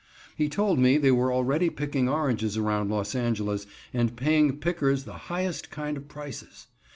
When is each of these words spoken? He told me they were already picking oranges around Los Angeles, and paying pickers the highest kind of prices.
He 0.35 0.49
told 0.49 0.79
me 0.79 0.97
they 0.97 1.11
were 1.11 1.31
already 1.31 1.69
picking 1.69 2.09
oranges 2.09 2.57
around 2.57 2.89
Los 2.89 3.13
Angeles, 3.13 3.67
and 3.93 4.17
paying 4.17 4.57
pickers 4.57 5.03
the 5.03 5.13
highest 5.29 5.69
kind 5.69 5.95
of 5.95 6.07
prices. 6.07 6.65